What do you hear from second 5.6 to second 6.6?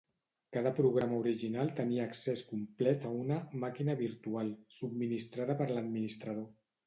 per l'administrador.